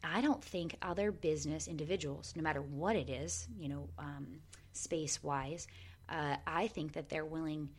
[0.03, 4.39] I don't think other business individuals, no matter what it is, you know, um,
[4.73, 5.67] space wise,
[6.09, 7.69] uh, I think that they're willing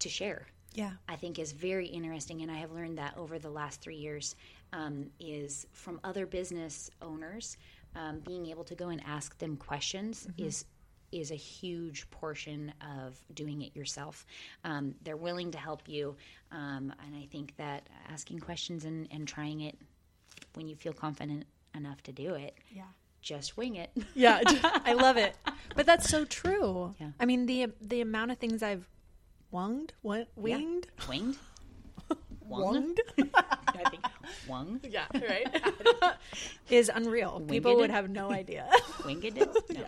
[0.00, 0.46] to share.
[0.74, 0.92] Yeah.
[1.08, 4.36] I think is very interesting, and I have learned that over the last three years.
[4.70, 7.56] Um, is from other business owners
[7.96, 10.66] um, being able to go and ask them questions is
[11.10, 14.26] is a huge portion of doing it yourself.
[14.62, 16.16] Um, they're willing to help you,
[16.52, 19.78] um, and I think that asking questions and, and trying it
[20.54, 22.84] when you feel confident enough to do it Yeah.
[23.22, 23.90] just wing it.
[24.14, 24.40] Yeah,
[24.84, 25.36] I love it.
[25.76, 26.94] But that's so true.
[26.98, 27.10] Yeah.
[27.20, 28.88] I mean the the amount of things I've
[29.52, 31.36] wunged, what winged, Winged?
[32.48, 32.98] wunged,
[33.76, 34.04] I think
[34.48, 34.80] wung.
[34.82, 35.46] yeah, right,
[36.70, 37.40] is unreal.
[37.40, 38.68] People would have no idea.
[39.04, 39.48] Winged it?
[39.70, 39.84] No.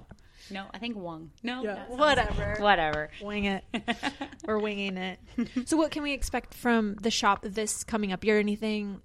[0.51, 1.31] No, I think wung.
[1.43, 1.63] No.
[1.63, 2.57] yeah, that whatever.
[2.59, 3.11] Whatever.
[3.23, 3.65] Wing it.
[4.45, 5.19] We're winging it.
[5.67, 8.39] So, what can we expect from the shop this coming up year?
[8.39, 9.01] Anything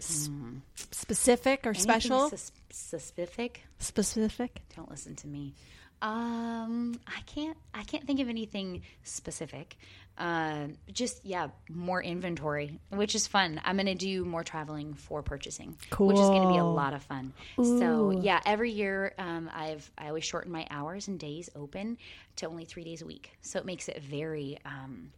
[0.00, 0.28] s-
[0.90, 2.28] specific or Anything special?
[2.30, 3.62] sus- specific?
[3.78, 4.62] specific.
[4.76, 5.54] Don't listen to me.
[6.02, 7.56] Um, I can't.
[7.74, 9.76] I can't think of anything specific.
[10.16, 13.60] Uh, just yeah, more inventory, which is fun.
[13.64, 17.32] I'm gonna do more traveling for purchasing, which is gonna be a lot of fun.
[17.56, 21.98] So yeah, every year um, I've I always shorten my hours and days open
[22.36, 23.30] to only three days a week.
[23.42, 24.58] So it makes it very.
[24.64, 25.12] Um,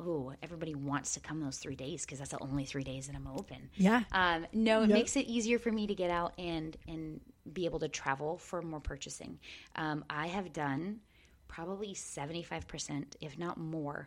[0.00, 3.16] Oh, everybody wants to come those three days because that's the only three days that
[3.16, 3.68] I'm open.
[3.76, 4.04] Yeah.
[4.12, 4.94] Um, no, it Yep.
[4.94, 7.20] makes it easier for me to get out and and
[7.52, 9.40] be able to travel for more purchasing.
[9.74, 11.00] Um, I have done
[11.48, 14.06] probably seventy five percent, if not more,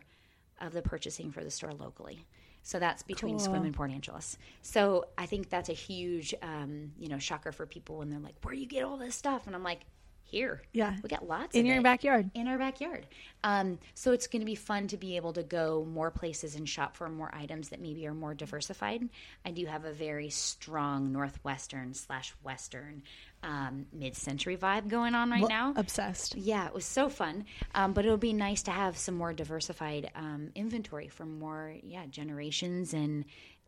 [0.60, 2.24] of the purchasing for the store locally.
[2.62, 4.38] So that's between Sequim and Port Angeles.
[4.62, 8.36] So I think that's a huge, um, you know, shocker for people when they're like,
[8.42, 9.80] "Where do you get all this stuff?" And I'm like,
[10.24, 10.96] "Here, Yeah.
[11.02, 12.30] we got lots In your it backyard.
[12.34, 13.06] in our backyard.
[13.44, 16.68] Um, so it's going to be fun to be able to go more places and
[16.68, 19.08] shop for more items that maybe are more diversified.
[19.44, 23.02] I do have a very strong northwestern slash western
[23.42, 25.74] um, mid-century vibe going on right now.
[25.76, 26.36] Obsessed.
[26.36, 27.44] Yeah, it was so fun.
[27.74, 32.06] Um, but it'll be nice to have some more diversified um, inventory for more, yeah,
[32.06, 33.24] generations and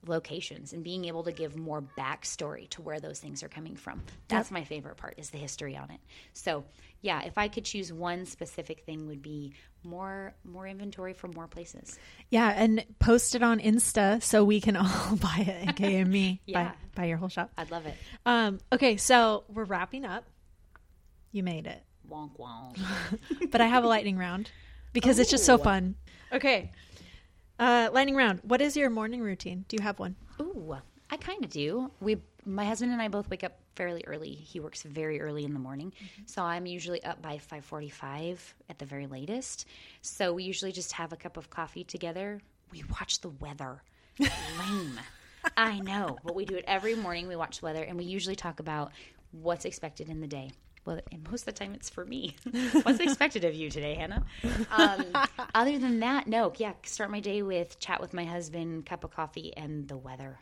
[0.09, 4.03] locations and being able to give more backstory to where those things are coming from.
[4.29, 6.01] That's my favorite part is the history on it.
[6.33, 6.64] So
[7.01, 11.47] yeah, if I could choose one specific thing would be more more inventory from more
[11.47, 11.99] places.
[12.31, 16.64] Yeah, and post it on Insta so we can all buy it and KME Yeah.
[16.64, 17.51] buy, buy your whole shop.
[17.59, 17.95] I'd love it.
[18.25, 20.25] Um, okay, so we're wrapping up.
[21.33, 21.83] You made it.
[22.11, 22.79] Wonk wonk.
[23.51, 24.51] But I have a lightning round
[24.93, 25.95] because it's just so fun.
[26.33, 26.73] Okay.
[27.59, 28.40] Uh, lightning round.
[28.43, 29.64] What is your morning routine?
[29.69, 30.17] Do you have one?
[30.40, 30.77] Ooh,
[31.11, 31.90] I kind of do.
[32.01, 34.31] We, my husband and I both wake up fairly early.
[34.31, 35.93] He works very early in the morning,
[36.27, 39.67] so I'm usually up by five forty-five at the very latest.
[40.03, 42.40] So we usually just have a cup of coffee together.
[42.73, 43.83] We watch the weather.
[44.19, 44.99] Lame.
[45.57, 47.29] I know, but we do it every morning.
[47.29, 48.93] We watch the weather, and we usually talk about
[49.31, 50.51] what's expected in the day.
[50.85, 52.37] Well, and most of the time it's for me.
[52.83, 54.25] What's expected of you today, Hannah?
[54.70, 55.07] Um,
[55.55, 56.53] other than that, no.
[56.57, 60.38] Yeah, start my day with chat with my husband, cup of coffee, and the weather.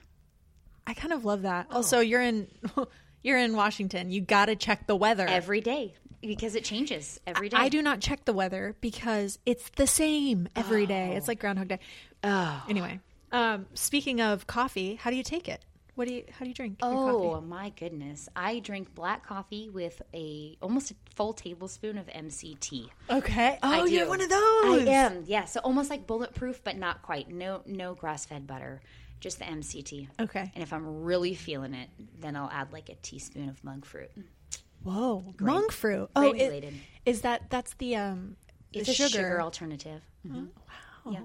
[0.86, 1.68] I kind of love that.
[1.70, 2.48] Also, you're in
[3.22, 4.10] you're in Washington.
[4.10, 5.26] You got to check the weather.
[5.28, 7.56] every day because it changes every day.
[7.56, 11.14] I do not check the weather because it's the same every day.
[11.16, 11.78] It's like Groundhog Day.
[12.24, 13.00] Oh, Anyway,
[13.32, 15.64] um, speaking of coffee, how do you take it?
[15.94, 16.78] What do you how do you drink?
[16.80, 18.28] oh my goodness!
[18.34, 22.88] I drink black coffee with a almost a full tablespoon of MCT.
[23.10, 23.58] okay.
[23.62, 23.98] Oh, I you do.
[23.98, 24.40] have one of those.
[24.40, 25.44] I am, yeah.
[25.44, 27.28] So almost like bulletproof, but not quite.
[27.28, 28.80] No, no grass fed butter,
[29.20, 30.08] just the MCT.
[30.18, 30.50] Okay.
[30.54, 34.10] And if I'm really feeling it, then I'll add like a teaspoon of monk fruit.
[34.84, 36.08] Whoa, monk fruit.
[36.16, 36.72] Oh, it,
[37.04, 38.36] is that that's the um
[38.72, 40.00] the It's a sugar, alternative.
[40.26, 40.48] Mhm.
[41.04, 41.12] wow.
[41.12, 41.20] Yeah.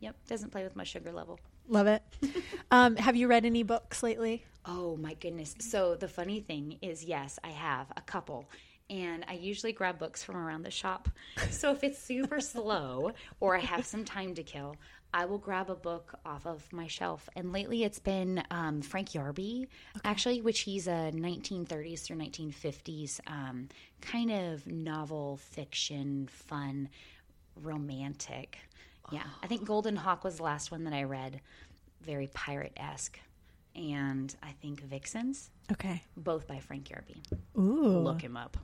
[0.00, 0.16] Yep.
[0.26, 1.38] Doesn't play with my sugar level.
[1.68, 2.02] Love it.
[2.70, 4.44] um, have you read any books lately?
[4.64, 5.54] Oh my goodness.
[5.58, 8.48] So the funny thing is, yes, I have a couple.
[8.88, 11.08] And I usually grab books from around the shop.
[11.50, 14.76] So if it's super slow or I have some time to kill,
[15.12, 17.28] I will grab a book off of my shelf.
[17.36, 19.68] And lately it's been um, Frank Yerby,
[20.04, 23.68] actually, which he's a 1930s through 1950s um,
[24.00, 26.88] kind of novel fiction, fun,
[27.62, 28.58] romantic.
[29.12, 29.22] Yeah.
[29.42, 31.40] I think Golden Hawk was the last one that I read.
[32.02, 33.18] Very pirate esque.
[33.74, 36.02] And I think Vixens, Okay.
[36.16, 37.16] both by Frank Yerby.
[37.58, 37.98] Ooh.
[37.98, 38.56] Look him up.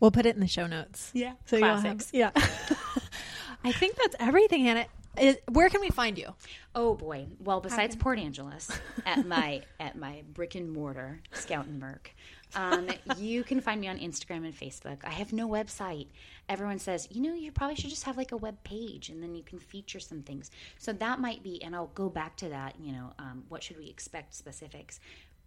[0.00, 1.10] We'll put it in the show notes.
[1.14, 1.34] Yeah.
[1.46, 2.10] So you'll have, Classics.
[2.12, 2.30] yeah.
[3.64, 4.86] I think that's everything, Hannah.
[5.18, 6.34] Is, where can we find you?
[6.74, 7.26] Oh boy.
[7.38, 8.68] Well, besides Port Angeles,
[9.06, 12.10] at my at my brick and mortar Scout and Merc,
[12.54, 14.98] um, you can find me on Instagram and Facebook.
[15.04, 16.08] I have no website.
[16.48, 19.34] Everyone says, you know, you probably should just have like a web page, and then
[19.34, 20.50] you can feature some things.
[20.78, 22.74] So that might be, and I'll go back to that.
[22.80, 25.00] You know, um, what should we expect specifics?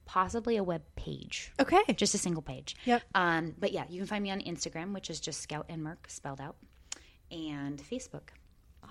[0.05, 1.51] Possibly a web page.
[1.59, 1.81] Okay.
[1.93, 2.75] just a single page.
[2.85, 3.03] Yep.
[3.13, 6.09] Um, but yeah, you can find me on Instagram, which is just Scout and Merc
[6.09, 6.55] spelled out,
[7.31, 8.29] and Facebook.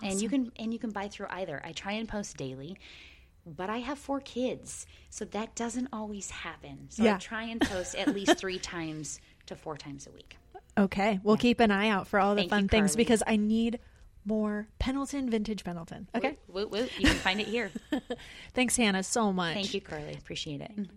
[0.03, 1.61] And you can and you can buy through either.
[1.65, 2.77] I try and post daily,
[3.47, 6.87] but I have four kids, so that doesn't always happen.
[6.91, 7.15] So Yeah.
[7.15, 10.37] I try and post at least three times to four times a week.
[10.77, 11.21] Okay.
[11.23, 13.79] We'll keep an eye out for all the Thank fun you, things because I need
[14.25, 16.09] more Pendleton vintage Pendleton.
[16.15, 16.37] Okay.
[16.49, 16.91] Woot, woot.
[16.99, 17.71] You can find it here.
[18.55, 19.55] Thanks, Hannah, so much.
[19.55, 20.15] Thank you, Carly.
[20.15, 20.73] Appreciate it.
[20.73, 20.97] Mm-hmm.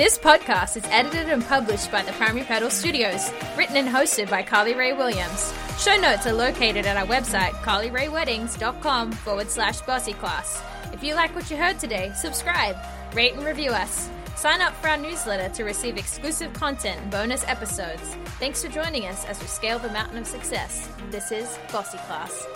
[0.00, 4.42] This podcast is edited and published by the Primary Pedal Studios, written and hosted by
[4.42, 5.52] Carly Ray Williams.
[5.78, 10.62] Show notes are located at our website, carlyrayweddings.com forward slash bossy class.
[10.94, 12.78] If you like what you heard today, subscribe,
[13.12, 14.08] rate and review us.
[14.36, 18.16] Sign up for our newsletter to receive exclusive content and bonus episodes.
[18.38, 20.88] Thanks for joining us as we scale the mountain of success.
[21.10, 22.46] This is Bossy Class.